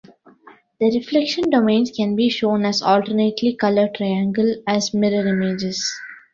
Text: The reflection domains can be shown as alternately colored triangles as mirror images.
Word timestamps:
The 0.79 0.89
reflection 0.97 1.51
domains 1.51 1.91
can 1.91 2.15
be 2.15 2.27
shown 2.29 2.65
as 2.65 2.81
alternately 2.81 3.55
colored 3.55 3.93
triangles 3.93 4.57
as 4.67 4.95
mirror 4.95 5.27
images. 5.27 5.93